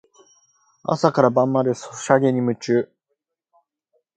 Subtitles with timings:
[0.83, 2.91] 朝から晩までソシャゲに夢中